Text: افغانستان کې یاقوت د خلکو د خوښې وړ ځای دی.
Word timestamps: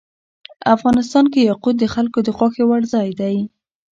افغانستان 0.75 1.25
کې 1.33 1.39
یاقوت 1.49 1.75
د 1.79 1.85
خلکو 1.93 2.19
د 2.23 2.29
خوښې 2.37 2.63
وړ 2.65 2.81
ځای 2.93 3.09
دی. 3.19 3.35